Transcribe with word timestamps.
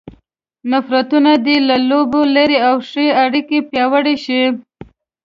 نفرتونه 0.71 1.31
دې 1.45 1.55
له 1.67 1.75
لوبې 1.89 2.21
لیرې 2.35 2.59
او 2.67 2.75
ښې 2.89 3.05
اړیکې 3.23 3.59
پیاوړې 3.69 4.15
شي. 4.25 4.41